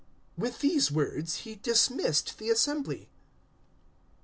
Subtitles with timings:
[0.35, 3.11] 019:041 With these words he dismissed the assembly.